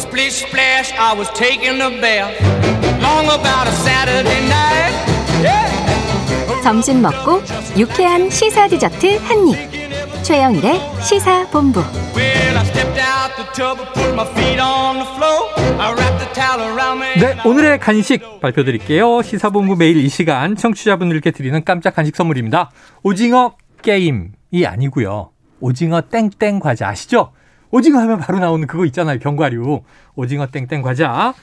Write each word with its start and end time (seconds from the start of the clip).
Splish 0.00 0.46
splash, 0.46 0.92
I 0.98 1.12
was 1.14 1.28
taking 1.34 1.80
a 1.82 1.90
bath. 2.00 2.32
Long 3.02 3.26
about 3.26 3.68
a 3.68 3.72
Saturday 3.84 4.40
night. 4.48 4.94
Yeah. 5.42 6.62
점심 6.62 7.02
먹고 7.02 7.42
유쾌한 7.76 8.30
시사 8.30 8.68
디저트 8.68 9.18
한 9.18 9.48
입. 9.48 9.56
최영일의 10.22 10.80
시사 11.02 11.46
본부. 11.50 11.80
Well, 12.16 12.56
I 12.56 12.64
stepped 12.64 12.98
out 12.98 13.36
the 13.36 13.46
tub 13.52 13.78
and 13.78 13.92
put 13.92 14.14
my 14.14 14.26
feet 14.32 14.58
on 14.60 14.96
the 14.96 15.08
floor. 15.16 15.48
I 15.78 15.92
wrapped 15.92 16.18
the 16.18 16.32
towel 16.32 16.72
around 16.72 17.04
me. 17.04 17.20
네, 17.20 17.36
오늘의 17.44 17.78
간식 17.78 18.40
발표드릴게요. 18.40 19.22
시사본부 19.22 19.76
매일 19.76 19.98
이 19.98 20.08
시간 20.08 20.56
청취자분들께 20.56 21.30
드리는 21.30 21.62
깜짝 21.64 21.94
간식 21.94 22.16
선물입니다. 22.16 22.70
오징어 23.02 23.54
게임이 23.82 24.64
아니고요. 24.66 25.30
오징어 25.60 26.00
땡땡 26.02 26.58
과자 26.60 26.88
아시죠? 26.88 27.32
오징어 27.70 27.98
하면 28.00 28.18
바로 28.18 28.38
나오는 28.38 28.66
그거 28.66 28.84
있잖아요. 28.86 29.18
견과류. 29.18 29.82
오징어 30.16 30.46
땡땡 30.46 30.82
과자. 30.82 31.34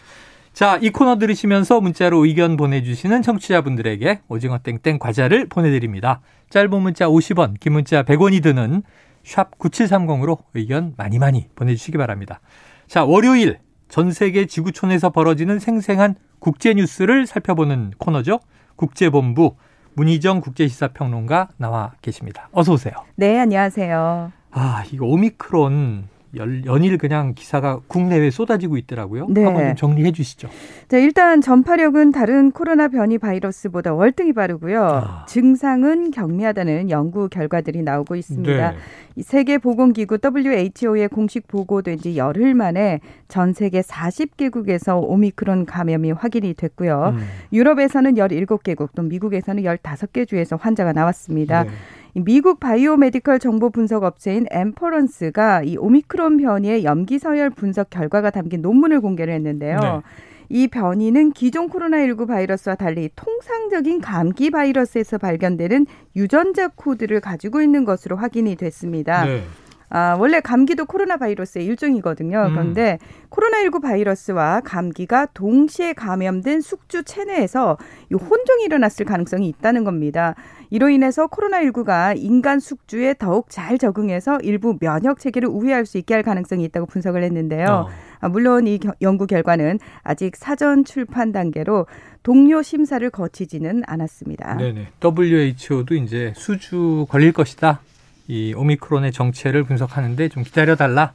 자, 0.53 0.77
이 0.81 0.89
코너 0.89 1.17
들으시면서 1.19 1.81
문자로 1.81 2.25
의견 2.25 2.57
보내주시는 2.57 3.21
청취자분들에게 3.21 4.21
오징어 4.27 4.57
땡땡 4.57 4.99
과자를 4.99 5.47
보내드립니다. 5.47 6.21
짧은 6.49 6.81
문자 6.81 7.07
50원, 7.07 7.59
긴 7.59 7.73
문자 7.73 8.03
100원이 8.03 8.41
드는 8.41 8.81
샵 9.23 9.57
9730으로 9.59 10.39
의견 10.53 10.93
많이 10.97 11.19
많이 11.19 11.47
보내주시기 11.55 11.97
바랍니다. 11.97 12.39
자, 12.87 13.03
월요일 13.03 13.59
전 13.87 14.11
세계 14.11 14.45
지구촌에서 14.45 15.11
벌어지는 15.11 15.59
생생한 15.59 16.15
국제 16.39 16.73
뉴스를 16.73 17.27
살펴보는 17.27 17.91
코너죠. 17.97 18.39
국제본부 18.75 19.55
문희정 19.93 20.41
국제시사평론가 20.41 21.49
나와 21.57 21.93
계십니다. 22.01 22.49
어서 22.51 22.73
오세요. 22.73 22.93
네, 23.15 23.39
안녕하세요. 23.39 24.31
아, 24.51 24.83
이거 24.91 25.05
오미크론 25.05 26.07
열, 26.07 26.16
연 26.35 26.83
일 26.83 26.97
그냥 26.97 27.33
기사가 27.33 27.79
국내외에 27.87 28.29
쏟아지고 28.29 28.77
있더라고요. 28.77 29.27
네. 29.29 29.43
한번 29.43 29.67
좀 29.67 29.75
정리해 29.75 30.11
주시죠. 30.11 30.49
자, 30.87 30.97
일단 30.97 31.41
전파력은 31.41 32.11
다른 32.11 32.51
코로나 32.51 32.87
변이 32.87 33.17
바이러스보다 33.17 33.93
월등히 33.93 34.33
빠르고요. 34.33 34.83
아. 34.83 35.25
증상은 35.27 36.11
경미하다는 36.11 36.89
연구 36.89 37.29
결과들이 37.29 37.81
나오고 37.81 38.15
있습니다. 38.15 38.71
네. 38.71 38.77
이 39.15 39.23
세계보건기구 39.23 40.19
WHO의 40.23 41.07
공식 41.09 41.47
보고된 41.47 41.97
지 41.97 42.17
열흘 42.17 42.53
만에 42.53 42.99
전 43.27 43.53
세계 43.53 43.81
40개국에서 43.81 45.01
오미크론 45.01 45.65
감염이 45.65 46.11
확인이 46.11 46.53
됐고요. 46.53 47.13
음. 47.15 47.25
유럽에서는 47.51 48.13
17개국, 48.15 48.89
또 48.95 49.01
미국에서는 49.01 49.63
15개 49.63 50.27
주에서 50.27 50.55
환자가 50.55 50.93
나왔습니다. 50.93 51.63
네. 51.63 51.69
이 52.17 52.21
미국 52.23 52.59
biomedical 52.59 53.37
정보 53.37 53.69
분석 53.69 54.03
업체인 54.03 54.47
nference가 54.49 55.61
이 55.61 55.77
오미크론 55.77 56.37
변이의 56.37 56.83
염기 56.83 57.19
서열 57.19 57.51
분석 57.51 57.91
결과가 57.91 58.31
담긴 58.31 58.63
논문을 58.63 59.01
공개를 59.01 59.31
했는데요. 59.35 59.79
네. 59.79 60.01
이 60.49 60.67
변이는 60.67 61.31
기존 61.33 61.69
코로나19 61.69 62.27
바이러스와 62.27 62.75
달리 62.75 63.11
통상적인 63.15 64.01
감기 64.01 64.49
바이러스에서 64.49 65.19
발견되는 65.19 65.85
유전자 66.15 66.69
코드를 66.69 67.19
가지고 67.19 67.61
있는 67.61 67.85
것으로 67.85 68.15
확인이 68.15 68.55
됐습니다. 68.55 69.25
네. 69.25 69.43
아, 69.89 70.17
원래 70.19 70.41
감기도 70.41 70.85
코로나 70.85 71.15
바이러스의 71.17 71.65
일종이거든요. 71.65 72.45
음. 72.47 72.51
그런데 72.51 72.99
코로나19 73.29 73.81
바이러스와 73.81 74.61
감기가 74.65 75.27
동시에 75.27 75.93
감염된 75.93 76.59
숙주 76.61 77.03
체내에서 77.03 77.77
이 78.11 78.15
혼종이 78.15 78.63
일어났을 78.65 79.05
가능성이 79.05 79.47
있다는 79.49 79.83
겁니다. 79.85 80.35
이로 80.69 80.89
인해서 80.89 81.27
코로나19가 81.27 82.15
인간 82.17 82.59
숙주에 82.59 83.13
더욱 83.17 83.47
잘 83.49 83.77
적응해서 83.77 84.39
일부 84.41 84.77
면역 84.79 85.19
체계를 85.19 85.47
우회할 85.47 85.85
수 85.85 85.97
있게 85.97 86.13
할 86.13 86.23
가능성이 86.23 86.65
있다고 86.65 86.85
분석을 86.87 87.23
했는데요. 87.23 87.67
어. 87.67 87.89
아, 88.19 88.27
물론 88.27 88.67
이 88.67 88.79
겨- 88.79 88.93
연구 89.01 89.25
결과는 89.27 89.79
아직 90.03 90.35
사전 90.35 90.83
출판 90.83 91.31
단계로 91.31 91.85
동료 92.23 92.61
심사를 92.61 93.07
거치지는 93.09 93.83
않았습니다. 93.87 94.55
네네. 94.57 94.87
WHO도 95.01 95.95
이제 95.95 96.33
수주 96.35 97.05
걸릴 97.09 97.31
것이다. 97.31 97.79
이 98.27 98.53
오미크론의 98.55 99.11
정체를 99.11 99.63
분석하는데 99.63 100.29
좀 100.29 100.43
기다려달라. 100.43 101.13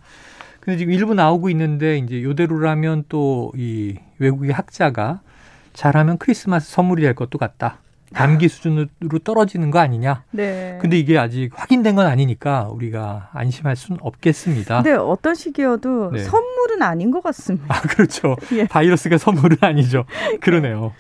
근데 0.61 0.79
지금 0.79 0.93
일부 0.93 1.15
나오고 1.15 1.51
있는데 1.51 1.99
이제 1.99 2.23
요대로라면 2.23 3.05
또 3.09 3.53
이 3.57 3.97
외국의 4.19 4.53
학자가 4.53 5.21
잘하면 5.73 6.19
크리스마스 6.19 6.71
선물이 6.71 7.03
될 7.03 7.15
것도 7.15 7.39
같다. 7.39 7.79
감기 8.15 8.47
수준으로 8.49 9.19
떨어지는 9.25 9.71
거 9.71 9.79
아니냐. 9.79 10.25
네. 10.33 10.79
근데 10.83 10.99
이게 10.99 11.17
아직 11.19 11.51
확인된 11.55 11.97
건 11.97 12.07
아니니까 12.07 12.69
우리가 12.69 13.31
안심할 13.33 13.75
수는 13.75 13.99
없겠습니다. 14.03 14.83
근데 14.83 14.93
어떤 14.99 15.35
시기여도 15.35 16.11
네. 16.13 16.19
선물은 16.19 16.83
아닌 16.83 17.11
것 17.11 17.23
같습니다. 17.23 17.75
아, 17.75 17.81
그렇죠. 17.81 18.37
예. 18.53 18.67
바이러스가 18.67 19.17
선물은 19.17 19.57
아니죠. 19.63 20.05
그러네요. 20.43 20.93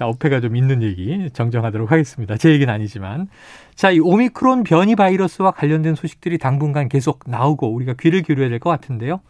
자, 0.00 0.06
어폐가 0.06 0.40
좀 0.40 0.56
있는 0.56 0.82
얘기 0.82 1.28
정정하도록 1.34 1.92
하겠습니다. 1.92 2.38
제 2.38 2.50
얘기는 2.50 2.72
아니지만. 2.72 3.28
자, 3.74 3.90
이 3.90 3.98
오미크론 4.00 4.62
변이 4.62 4.96
바이러스와 4.96 5.50
관련된 5.50 5.94
소식들이 5.94 6.38
당분간 6.38 6.88
계속 6.88 7.20
나오고 7.26 7.70
우리가 7.74 7.92
귀를 8.00 8.22
기울여야 8.22 8.48
될 8.48 8.60
것 8.60 8.70
같은데요. 8.70 9.20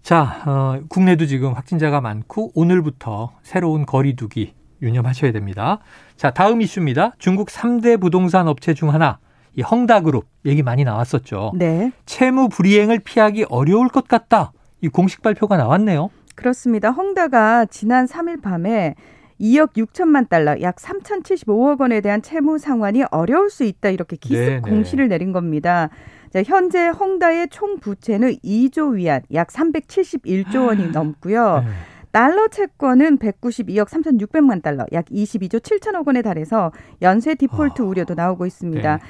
자, 0.00 0.42
어, 0.46 0.80
국내도 0.88 1.26
지금 1.26 1.54
확진자가 1.54 2.00
많고 2.00 2.52
오늘부터 2.54 3.32
새로운 3.42 3.84
거리두기 3.84 4.54
유념하셔야 4.80 5.32
됩니다. 5.32 5.80
자, 6.16 6.30
다음 6.30 6.62
이슈입니다. 6.62 7.14
중국 7.18 7.48
3대 7.48 8.00
부동산 8.00 8.46
업체 8.46 8.74
중 8.74 8.94
하나, 8.94 9.18
이 9.56 9.62
헝다그룹 9.62 10.24
얘기 10.46 10.62
많이 10.62 10.84
나왔었죠. 10.84 11.50
네. 11.56 11.90
채무 12.06 12.48
불이행을 12.48 13.00
피하기 13.00 13.46
어려울 13.50 13.88
것 13.88 14.06
같다. 14.06 14.52
이 14.82 14.88
공식 14.88 15.20
발표가 15.20 15.56
나왔네요. 15.56 16.10
그렇습니다. 16.36 16.90
헝다가 16.92 17.66
지난 17.66 18.06
3일 18.06 18.40
밤에 18.40 18.94
2억 19.40 19.72
6천만 19.72 20.28
달러, 20.28 20.60
약 20.60 20.76
3,075억 20.76 21.80
원에 21.80 22.00
대한 22.00 22.20
채무 22.22 22.58
상환이 22.58 23.04
어려울 23.10 23.50
수 23.50 23.64
있다 23.64 23.88
이렇게 23.88 24.16
기습 24.16 24.36
네네. 24.36 24.60
공시를 24.60 25.08
내린 25.08 25.32
겁니다. 25.32 25.88
자, 26.32 26.42
현재 26.42 26.88
헝다의 26.88 27.48
총 27.48 27.78
부채는 27.80 28.36
2조 28.44 28.94
위안, 28.94 29.22
약 29.32 29.48
371조 29.48 30.66
원이 30.66 30.90
넘고요. 30.90 31.64
네. 31.64 31.70
달러 32.12 32.48
채권은 32.48 33.18
192억 33.18 33.88
3,600만 33.88 34.62
달러, 34.62 34.84
약 34.92 35.06
22조 35.06 35.60
7천억 35.60 36.06
원에 36.06 36.22
달해서 36.22 36.72
연쇄 37.02 37.34
디폴트 37.34 37.82
아, 37.82 37.84
우려도 37.84 38.14
나오고 38.14 38.46
있습니다. 38.46 38.96
네. 38.96 39.02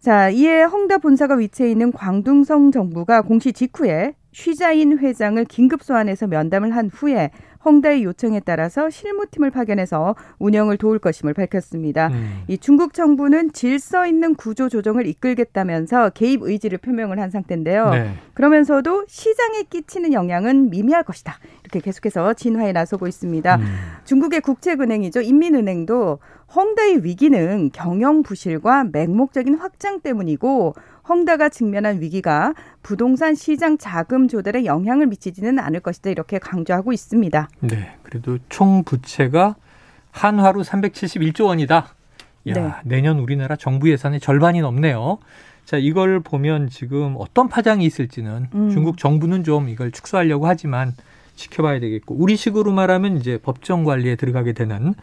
자, 0.00 0.28
이에 0.28 0.62
헝다 0.62 0.98
본사가 0.98 1.36
위치해 1.36 1.70
있는 1.70 1.92
광둥성 1.92 2.70
정부가 2.70 3.22
공시 3.22 3.52
직후에 3.52 4.14
쉬자인 4.32 4.98
회장을 4.98 5.44
긴급 5.46 5.82
소환해서 5.82 6.26
면담을 6.28 6.76
한 6.76 6.90
후에 6.92 7.30
헝다의 7.64 8.04
요청에 8.04 8.40
따라서 8.40 8.90
실무팀을 8.90 9.50
파견해서 9.50 10.14
운영을 10.38 10.76
도울 10.76 10.98
것임을 10.98 11.34
밝혔습니다. 11.34 12.08
음. 12.08 12.42
이 12.48 12.58
중국 12.58 12.94
정부는 12.94 13.52
질서 13.52 14.06
있는 14.06 14.34
구조 14.34 14.68
조정을 14.68 15.06
이끌겠다면서 15.06 16.10
개입 16.10 16.42
의지를 16.42 16.78
표명을 16.78 17.18
한 17.18 17.30
상태인데요. 17.30 17.90
네. 17.90 18.12
그러면서도 18.34 19.04
시장에 19.08 19.62
끼치는 19.64 20.12
영향은 20.12 20.70
미미할 20.70 21.02
것이다. 21.02 21.38
이렇게 21.68 21.80
계속해서 21.80 22.32
진화에 22.32 22.72
나서고 22.72 23.06
있습니다. 23.06 23.56
음. 23.56 23.62
중국의 24.04 24.40
국책은행이죠. 24.40 25.20
인민은행도 25.20 26.18
헝다의 26.54 27.04
위기는 27.04 27.70
경영 27.72 28.22
부실과 28.22 28.84
맹목적인 28.84 29.56
확장 29.56 30.00
때문이고 30.00 30.74
헝다가 31.08 31.50
직면한 31.50 32.00
위기가 32.00 32.54
부동산 32.82 33.34
시장 33.34 33.78
자금 33.78 34.28
조달에 34.28 34.64
영향을 34.64 35.06
미치지는 35.06 35.58
않을 35.58 35.80
것이다. 35.80 36.10
이렇게 36.10 36.38
강조하고 36.38 36.92
있습니다. 36.92 37.48
네. 37.60 37.94
그래도 38.02 38.38
총 38.48 38.82
부채가 38.84 39.56
한화로 40.10 40.62
371조 40.62 41.46
원이다. 41.46 41.88
야, 42.48 42.54
네. 42.54 42.72
내년 42.84 43.18
우리나라 43.18 43.56
정부 43.56 43.90
예산의 43.90 44.20
절반이 44.20 44.60
넘네요. 44.60 45.18
자, 45.64 45.76
이걸 45.76 46.20
보면 46.20 46.70
지금 46.70 47.14
어떤 47.18 47.48
파장이 47.50 47.84
있을지는 47.84 48.48
음. 48.54 48.70
중국 48.70 48.96
정부는 48.96 49.44
좀 49.44 49.68
이걸 49.68 49.90
축소하려고 49.90 50.46
하지만 50.46 50.94
지켜봐야 51.38 51.80
되겠고 51.80 52.14
우리 52.18 52.36
식으로 52.36 52.72
말하면 52.72 53.16
이제 53.16 53.38
법정 53.38 53.84
관리에 53.84 54.16
들어가게 54.16 54.52
되는 54.52 54.94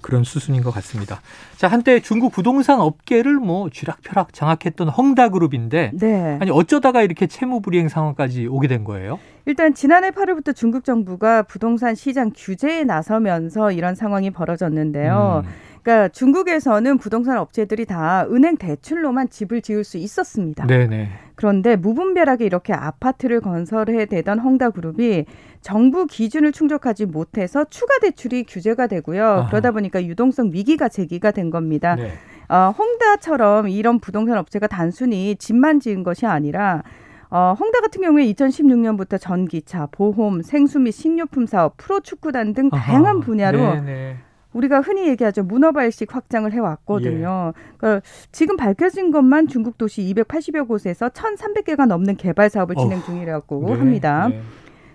그런 0.00 0.24
수순인 0.24 0.62
것 0.62 0.72
같습니다. 0.72 1.20
자, 1.56 1.68
한때 1.68 2.00
중국 2.00 2.32
부동산 2.32 2.80
업계를 2.80 3.34
뭐 3.34 3.70
쥐락펴락 3.70 4.34
장악했던 4.34 4.88
헝다그룹인데 4.88 5.92
네. 5.94 6.38
아니 6.40 6.50
어쩌다가 6.50 7.02
이렇게 7.02 7.28
채무불이행 7.28 7.88
상황까지 7.88 8.48
오게 8.48 8.66
된 8.66 8.82
거예요? 8.82 9.20
일단 9.46 9.74
지난해 9.74 10.10
8월부터 10.10 10.54
중국 10.54 10.84
정부가 10.84 11.42
부동산 11.42 11.94
시장 11.94 12.32
규제에 12.34 12.84
나서면서 12.84 13.70
이런 13.72 13.94
상황이 13.94 14.30
벌어졌는데요. 14.30 15.44
음. 15.46 15.50
그러니까 15.82 16.08
중국에서는 16.08 16.98
부동산 16.98 17.38
업체들이 17.38 17.86
다 17.86 18.24
은행 18.30 18.56
대출로만 18.56 19.30
집을 19.30 19.62
지을 19.62 19.84
수 19.84 19.98
있었습니다. 19.98 20.66
네네. 20.66 21.08
그런데 21.34 21.74
무분별하게 21.76 22.44
이렇게 22.46 22.72
아파트를 22.72 23.40
건설해 23.40 24.06
대던 24.06 24.38
헝다그룹이 24.38 25.26
정부 25.60 26.06
기준을 26.06 26.52
충족하지 26.52 27.06
못해서 27.06 27.64
추가 27.64 27.98
대출이 27.98 28.44
규제가 28.44 28.86
되고요. 28.86 29.24
아하. 29.24 29.48
그러다 29.48 29.72
보니까 29.72 30.04
유동성 30.04 30.50
위기가 30.52 30.88
제기가 30.88 31.32
된 31.32 31.50
겁니다. 31.50 31.96
네. 31.96 32.12
어, 32.48 32.72
헝다처럼 32.78 33.68
이런 33.68 33.98
부동산 33.98 34.38
업체가 34.38 34.68
단순히 34.68 35.34
집만 35.36 35.80
지은 35.80 36.04
것이 36.04 36.26
아니라 36.26 36.82
어, 37.30 37.56
헝다 37.58 37.80
같은 37.80 38.02
경우에 38.02 38.26
2016년부터 38.26 39.18
전기차, 39.18 39.88
보험, 39.90 40.42
생수 40.42 40.78
및 40.78 40.92
식료품 40.92 41.46
사업, 41.46 41.76
프로 41.78 42.00
축구단 42.00 42.52
등 42.52 42.68
다양한 42.68 43.20
분야로 43.20 43.74
네네. 43.76 44.16
네. 44.52 44.58
우리가 44.58 44.80
흔히 44.80 45.08
얘기하죠. 45.08 45.42
문어발식 45.42 46.14
확장을 46.14 46.50
해왔거든요. 46.52 47.52
예. 47.56 47.74
그러니까 47.76 48.06
지금 48.30 48.56
밝혀진 48.56 49.10
것만 49.10 49.48
중국 49.48 49.78
도시 49.78 50.02
280여 50.14 50.68
곳에서 50.68 51.08
1,300개가 51.08 51.86
넘는 51.86 52.16
개발 52.16 52.50
사업을 52.50 52.76
진행 52.76 52.98
어, 52.98 53.02
중이라고 53.02 53.64
네, 53.66 53.72
합니다. 53.74 54.28
네. 54.28 54.40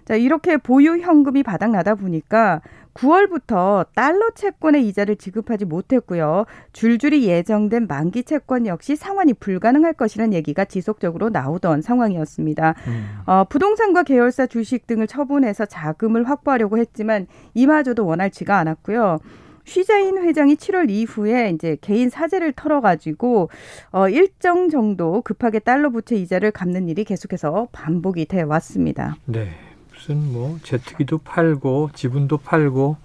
자, 0.05 0.15
이렇게 0.15 0.55
보유 0.55 0.97
현금이 0.97 1.43
바닥나다 1.43 1.95
보니까 1.95 2.61
9월부터 2.97 3.85
달러 3.93 4.29
채권의 4.31 4.87
이자를 4.87 5.17
지급하지 5.17 5.65
못했고요. 5.65 6.45
줄줄이 6.73 7.27
예정된 7.27 7.87
만기 7.87 8.23
채권 8.23 8.65
역시 8.65 8.95
상환이 8.95 9.33
불가능할 9.33 9.93
것이라는 9.93 10.33
얘기가 10.33 10.65
지속적으로 10.65 11.29
나오던 11.29 11.81
상황이었습니다. 11.81 12.75
음. 12.87 13.05
어, 13.25 13.43
부동산과 13.49 14.03
계열사 14.03 14.47
주식 14.47 14.87
등을 14.87 15.07
처분해서 15.07 15.65
자금을 15.65 16.27
확보하려고 16.27 16.77
했지만 16.77 17.27
이마저도 17.53 18.05
원활치가 18.05 18.57
않았고요. 18.57 19.19
쉬자인 19.67 20.17
회장이 20.17 20.55
7월 20.55 20.89
이후에 20.89 21.51
이제 21.53 21.77
개인 21.81 22.09
사재를 22.09 22.53
털어가지고 22.53 23.49
어, 23.91 24.09
일정 24.09 24.69
정도 24.69 25.21
급하게 25.21 25.59
달러 25.59 25.89
부채 25.89 26.15
이자를 26.15 26.51
갚는 26.51 26.87
일이 26.87 27.03
계속해서 27.03 27.67
반복이 27.73 28.25
돼 28.25 28.41
왔습니다. 28.41 29.17
네. 29.25 29.51
무슨 29.93 30.31
뭐 30.31 30.57
제트기도 30.63 31.17
팔고 31.17 31.89
지분도 31.93 32.37
팔고 32.37 32.95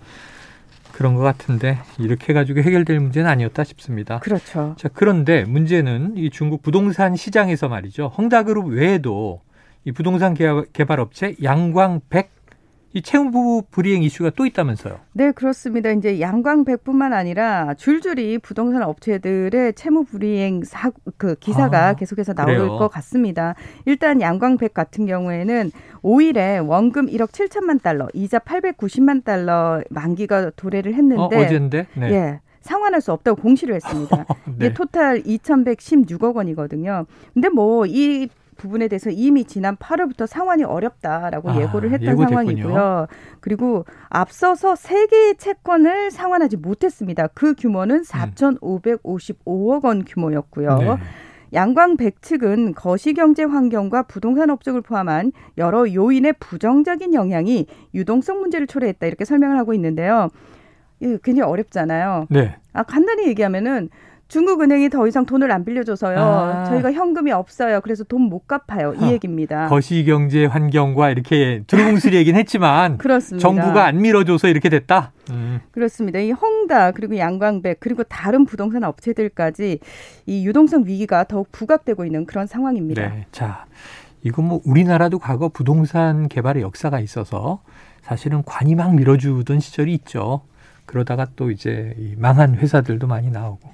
그런 0.92 1.14
것 1.14 1.22
같은데 1.22 1.78
이렇게 1.98 2.28
해가지고 2.28 2.60
해결될 2.60 3.00
문제는 3.00 3.28
아니었다 3.28 3.64
싶습니다. 3.64 4.20
그렇죠. 4.20 4.76
자 4.78 4.88
그런데 4.92 5.44
문제는 5.44 6.16
이 6.16 6.30
중국 6.30 6.62
부동산 6.62 7.16
시장에서 7.16 7.68
말이죠. 7.68 8.12
헝다그룹 8.16 8.68
외에도 8.68 9.40
이 9.84 9.90
부동산 9.90 10.34
개발 10.34 11.00
업체 11.00 11.34
양광백 11.42 12.41
이 12.94 13.00
채무부 13.00 13.64
불이행 13.70 14.02
이슈가 14.02 14.30
또 14.36 14.44
있다면서요? 14.44 14.98
네, 15.14 15.32
그렇습니다. 15.32 15.90
이제 15.92 16.20
양광백뿐만 16.20 17.12
아니라 17.14 17.72
줄줄이 17.74 18.38
부동산 18.38 18.82
업체들의 18.82 19.72
채무 19.74 20.04
불이행 20.04 20.62
사, 20.64 20.90
그 21.16 21.34
기사가 21.36 21.88
아, 21.88 21.92
계속해서 21.94 22.34
나올 22.34 22.56
그래요? 22.56 22.78
것 22.78 22.88
같습니다. 22.88 23.54
일단 23.86 24.20
양광백 24.20 24.74
같은 24.74 25.06
경우에는 25.06 25.70
5일에 26.02 26.66
원금 26.66 27.06
1억 27.06 27.30
7천만 27.30 27.80
달러, 27.82 28.08
이자 28.12 28.38
890만 28.40 29.24
달러 29.24 29.82
만기가 29.88 30.50
도래를 30.56 30.94
했는데 30.94 31.36
어, 31.36 31.40
어젠데? 31.40 31.86
네. 31.94 32.10
예. 32.12 32.40
상환할 32.60 33.00
수 33.00 33.10
없다고 33.12 33.40
공시를 33.42 33.74
했습니다. 33.74 34.24
네. 34.46 34.54
이게 34.66 34.74
토탈 34.74 35.22
2,116억 35.22 36.36
원이거든요. 36.36 37.06
근데 37.34 37.48
뭐 37.48 37.86
이 37.86 38.28
부분에 38.56 38.88
대해서 38.88 39.10
이미 39.10 39.44
지난 39.44 39.76
8월부터 39.76 40.26
상환이 40.26 40.64
어렵다라고 40.64 41.50
아, 41.50 41.60
예고를 41.60 41.90
했던 41.90 42.16
상황이고요. 42.16 43.06
그리고 43.40 43.84
앞서서 44.08 44.74
세 44.76 45.06
개의 45.06 45.36
채권을 45.36 46.10
상환하지 46.10 46.56
못했습니다. 46.58 47.28
그 47.28 47.54
규모는 47.54 48.02
4,555억 48.02 49.84
원 49.84 50.04
규모였고요. 50.04 50.78
네. 50.78 50.96
양광 51.54 51.98
백 51.98 52.22
측은 52.22 52.74
거시경제 52.74 53.44
환경과 53.44 54.04
부동산 54.04 54.48
업적을 54.48 54.80
포함한 54.80 55.32
여러 55.58 55.92
요인의 55.92 56.34
부정적인 56.40 57.12
영향이 57.12 57.66
유동성 57.94 58.40
문제를 58.40 58.66
초래했다 58.66 59.06
이렇게 59.06 59.24
설명을 59.26 59.58
하고 59.58 59.74
있는데요. 59.74 60.28
굉장히 61.22 61.42
어렵잖아요. 61.42 62.28
네. 62.30 62.56
아 62.72 62.84
간단히 62.84 63.26
얘기하면은 63.26 63.90
중국은행이 64.36 64.88
더 64.88 65.06
이상 65.06 65.26
돈을 65.26 65.52
안 65.52 65.62
빌려줘서요. 65.62 66.18
아. 66.18 66.64
저희가 66.64 66.90
현금이 66.92 67.32
없어요. 67.32 67.82
그래서 67.82 68.02
돈 68.04 68.22
못 68.22 68.46
갚아요. 68.46 68.94
이 68.94 69.10
얘기입니다. 69.10 69.66
거시경제 69.68 70.46
환경과 70.46 71.10
이렇게 71.10 71.64
두루뭉술 71.66 72.14
얘기는 72.14 72.38
했지만 72.38 72.96
그렇습니다. 72.98 73.42
정부가 73.46 73.84
안 73.84 74.00
밀어줘서 74.00 74.48
이렇게 74.48 74.68
됐다. 74.70 75.12
음. 75.30 75.60
그렇습니다. 75.72 76.18
이 76.20 76.30
헝다 76.30 76.92
그리고 76.92 77.18
양광백 77.18 77.78
그리고 77.80 78.04
다른 78.04 78.46
부동산 78.46 78.84
업체들까지 78.84 79.80
이 80.26 80.46
유동성 80.46 80.84
위기가 80.86 81.24
더욱 81.24 81.48
부각되고 81.52 82.06
있는 82.06 82.24
그런 82.24 82.46
상황입니다. 82.46 83.02
네. 83.02 83.26
자, 83.32 83.66
이건 84.22 84.46
뭐 84.46 84.60
우리나라도 84.64 85.18
과거 85.18 85.48
부동산 85.50 86.28
개발의 86.28 86.62
역사가 86.62 87.00
있어서 87.00 87.60
사실은 88.00 88.42
관이 88.46 88.76
막 88.76 88.94
밀어주던 88.94 89.60
시절이 89.60 89.92
있죠. 89.94 90.42
그러다가 90.86 91.26
또 91.36 91.50
이제 91.50 91.94
망한 92.16 92.56
회사들도 92.56 93.06
많이 93.06 93.30
나오고 93.30 93.70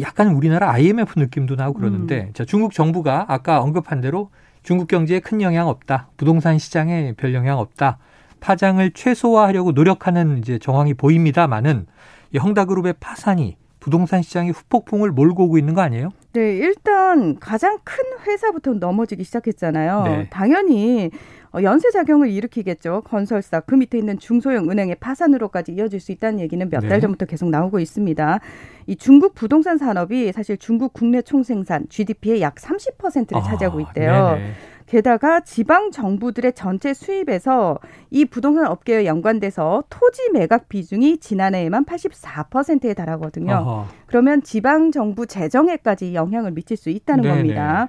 약간 0.00 0.28
우리나라 0.28 0.70
IMF 0.72 1.18
느낌도 1.18 1.56
나고 1.56 1.74
그러는데 1.74 2.26
음. 2.28 2.32
자 2.32 2.44
중국 2.44 2.72
정부가 2.72 3.26
아까 3.28 3.60
언급한 3.60 4.00
대로 4.00 4.30
중국 4.62 4.88
경제에 4.88 5.20
큰 5.20 5.42
영향 5.42 5.68
없다 5.68 6.08
부동산 6.16 6.58
시장에 6.58 7.14
별 7.16 7.34
영향 7.34 7.58
없다 7.58 7.98
파장을 8.40 8.90
최소화하려고 8.92 9.72
노력하는 9.72 10.38
이제 10.38 10.58
정황이 10.58 10.94
보입니다만은 10.94 11.86
이 12.32 12.38
헝다그룹의 12.38 12.94
파산이 13.00 13.56
부동산 13.80 14.22
시장의 14.22 14.52
후폭풍을 14.52 15.12
몰고 15.12 15.44
오고 15.44 15.58
있는 15.58 15.74
거 15.74 15.80
아니에요? 15.80 16.10
네, 16.36 16.58
일단 16.58 17.38
가장 17.40 17.78
큰 17.82 18.04
회사부터 18.26 18.74
넘어지기 18.74 19.24
시작했잖아요. 19.24 20.02
네. 20.04 20.26
당연히 20.28 21.10
어, 21.54 21.62
연쇄 21.62 21.90
작용을 21.90 22.28
일으키겠죠. 22.28 23.04
건설사 23.06 23.60
그 23.60 23.74
밑에 23.74 23.96
있는 23.96 24.18
중소형 24.18 24.68
은행의 24.70 24.96
파산으로까지 24.96 25.72
이어질 25.72 25.98
수 25.98 26.12
있다는 26.12 26.40
얘기는 26.40 26.68
몇달 26.68 26.90
네. 26.90 27.00
전부터 27.00 27.24
계속 27.24 27.48
나오고 27.48 27.80
있습니다. 27.80 28.40
이 28.86 28.96
중국 28.96 29.34
부동산 29.34 29.78
산업이 29.78 30.30
사실 30.32 30.58
중국 30.58 30.92
국내 30.92 31.22
총생산 31.22 31.86
GDP의 31.88 32.42
약 32.42 32.56
30%를 32.56 33.38
아, 33.38 33.42
차지하고 33.42 33.80
있대요. 33.80 34.34
네네. 34.34 34.52
게다가 34.86 35.40
지방 35.40 35.90
정부들의 35.90 36.52
전체 36.54 36.94
수입에서 36.94 37.78
이 38.10 38.24
부동산 38.24 38.66
업계에 38.66 39.04
연관돼서 39.04 39.82
토지 39.90 40.30
매각 40.32 40.68
비중이 40.68 41.18
지난해에만 41.18 41.84
84%에 41.84 42.94
달하거든요. 42.94 43.52
어허. 43.52 43.86
그러면 44.06 44.42
지방 44.42 44.92
정부 44.92 45.26
재정에까지 45.26 46.14
영향을 46.14 46.52
미칠 46.52 46.76
수 46.76 46.90
있다는 46.90 47.22
네네. 47.22 47.34
겁니다. 47.34 47.88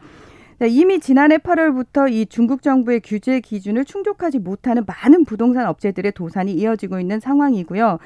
네, 0.60 0.70
이미 0.70 1.00
지난해 1.00 1.38
8월부터 1.38 2.12
이 2.12 2.26
중국 2.26 2.64
정부의 2.64 3.02
규제 3.02 3.40
기준을 3.40 3.86
충족하지 3.86 4.40
못하는 4.40 4.84
많은 4.88 5.24
부동산 5.26 5.68
업체들의 5.68 6.14
도산이 6.14 6.52
이어지고 6.54 7.00
있는 7.00 7.20
상황이고요. 7.20 8.00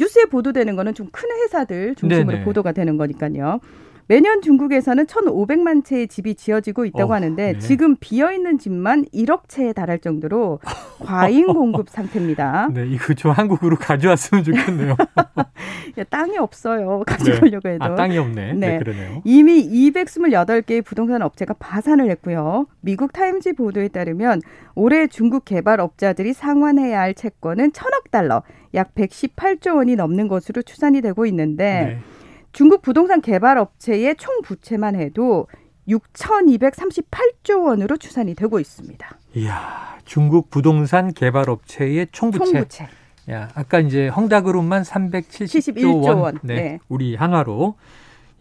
뉴스에 0.00 0.24
보도되는 0.24 0.74
거는 0.74 0.94
좀 0.94 1.08
큰 1.12 1.30
회사들 1.30 1.94
중심으로 1.94 2.32
네네. 2.32 2.44
보도가 2.44 2.72
되는 2.72 2.96
거니까요. 2.96 3.60
매년 4.06 4.42
중국에서는 4.42 5.06
1,500만 5.06 5.84
채의 5.84 6.08
집이 6.08 6.34
지어지고 6.34 6.84
있다고 6.84 7.12
어, 7.12 7.16
하는데 7.16 7.52
네. 7.52 7.58
지금 7.58 7.96
비어 7.98 8.32
있는 8.32 8.58
집만 8.58 9.06
1억 9.14 9.48
채에 9.48 9.72
달할 9.72 9.98
정도로 9.98 10.60
과잉 11.00 11.46
공급 11.54 11.88
상태입니다. 11.88 12.68
네, 12.72 12.86
이거 12.86 13.14
좀 13.14 13.30
한국으로 13.30 13.76
가져왔으면 13.76 14.44
좋겠네요. 14.44 14.96
야, 15.98 16.04
땅이 16.10 16.36
없어요. 16.38 17.02
가져오려고 17.06 17.68
네. 17.68 17.74
해도. 17.74 17.84
아, 17.84 17.94
땅이 17.94 18.18
없네. 18.18 18.52
네. 18.54 18.68
네, 18.68 18.78
그러네요. 18.78 19.22
이미 19.24 19.66
228개의 19.90 20.84
부동산 20.84 21.22
업체가 21.22 21.54
파산을 21.54 22.10
했고요. 22.10 22.66
미국 22.80 23.12
타임지 23.12 23.54
보도에 23.54 23.88
따르면 23.88 24.42
올해 24.74 25.06
중국 25.06 25.44
개발 25.44 25.80
업자들이 25.80 26.32
상환해야 26.34 27.00
할 27.00 27.14
채권은 27.14 27.70
1,000억 27.72 28.10
달러, 28.10 28.42
약 28.74 28.94
118조 28.94 29.76
원이 29.76 29.96
넘는 29.96 30.28
것으로 30.28 30.62
추산이 30.62 31.00
되고 31.00 31.24
있는데 31.26 31.64
네. 31.64 32.13
중국 32.54 32.82
부동산 32.82 33.20
개발 33.20 33.58
업체의 33.58 34.14
총 34.16 34.40
부채만 34.42 34.94
해도 34.94 35.48
6,238조 35.88 37.66
원으로 37.66 37.96
추산이 37.96 38.34
되고 38.34 38.60
있습니다. 38.60 39.18
이야, 39.34 39.98
중국 40.04 40.50
부동산 40.50 41.12
개발 41.12 41.50
업체의 41.50 42.06
총부채. 42.12 42.44
총부채. 42.44 42.88
야, 43.32 43.48
아까 43.54 43.80
이제 43.80 44.06
헝다그룹만 44.06 44.82
371조 44.82 46.04
원. 46.06 46.18
원. 46.18 46.38
네, 46.42 46.54
네. 46.54 46.78
우리 46.88 47.16
한화로. 47.16 47.74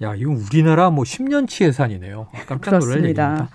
야, 0.03 0.13
이건 0.13 0.35
우리나라 0.35 0.91
뭐 0.91 1.03
10년치 1.05 1.65
예산이네요. 1.65 2.27
깜짝 2.45 2.77
놀랄 2.77 2.97
얘기입니다. 2.97 3.49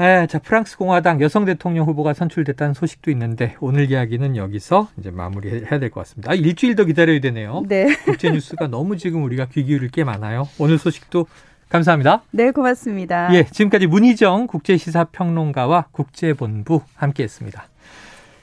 네, 0.00 0.26
자 0.28 0.38
프랑스 0.38 0.78
공화당 0.78 1.20
여성 1.20 1.44
대통령 1.44 1.86
후보가 1.86 2.14
선출됐다는 2.14 2.72
소식도 2.72 3.10
있는데 3.10 3.54
오늘 3.60 3.90
이야기는 3.90 4.34
여기서 4.34 4.88
이제 4.98 5.10
마무리해야 5.10 5.78
될 5.78 5.90
것 5.90 6.00
같습니다. 6.00 6.32
아, 6.32 6.34
일주일 6.34 6.74
더 6.74 6.84
기다려야 6.86 7.20
되네요. 7.20 7.64
네. 7.68 7.94
국제 8.06 8.30
뉴스가 8.30 8.68
너무 8.68 8.96
지금 8.96 9.22
우리가 9.24 9.48
귀 9.52 9.62
기울일 9.62 9.90
게 9.90 10.02
많아요. 10.04 10.48
오늘 10.58 10.78
소식도 10.78 11.26
감사합니다. 11.68 12.22
네, 12.30 12.50
고맙습니다. 12.50 13.28
예, 13.34 13.44
지금까지 13.44 13.86
문희정 13.88 14.46
국제시사평론가와 14.46 15.88
국제본부 15.92 16.80
함께했습니다. 16.94 17.64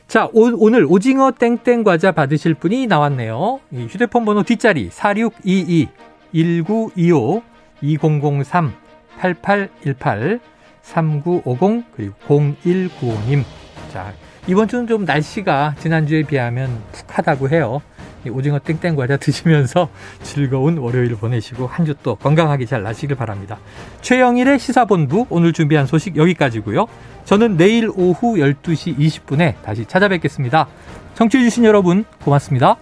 자, 0.07 0.29
오, 0.33 0.69
늘 0.69 0.85
오징어 0.87 1.31
땡땡 1.31 1.83
과자 1.83 2.11
받으실 2.11 2.53
분이 2.53 2.85
나왔네요. 2.85 3.61
휴대폰 3.89 4.25
번호 4.25 4.43
뒷자리 4.43 4.89
4622 4.91 5.89
1925 6.33 7.41
2003 7.81 8.73
8818 9.19 10.39
3950 10.87 11.83
그리고 11.95 12.13
0195님. 12.27 13.43
자, 13.91 14.13
이번 14.47 14.67
주는 14.67 14.87
좀 14.87 15.03
날씨가 15.05 15.75
지난주에 15.79 16.23
비하면 16.23 16.69
푹하다고 16.93 17.49
해요. 17.49 17.81
이 18.25 18.29
오징어 18.29 18.57
땡땡 18.59 18.95
과자 18.95 19.15
드시면서 19.17 19.89
즐거운 20.23 20.77
월요일 20.77 21.15
보내시고 21.15 21.67
한 21.67 21.85
주 21.85 21.93
또 22.03 22.15
건강하게 22.15 22.65
잘 22.65 22.83
나시길 22.83 23.15
바랍니다. 23.15 23.57
최영일의 24.01 24.59
시사본부 24.59 25.27
오늘 25.29 25.53
준비한 25.53 25.85
소식 25.85 26.15
여기까지고요. 26.15 26.87
저는 27.25 27.57
내일 27.57 27.89
오후 27.89 28.35
12시 28.37 28.97
20분에 28.97 29.55
다시 29.63 29.85
찾아뵙겠습니다. 29.85 30.67
청취해주신 31.15 31.65
여러분 31.65 32.05
고맙습니다. 32.23 32.77